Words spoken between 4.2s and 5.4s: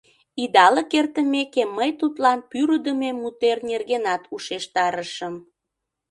ушештарышым.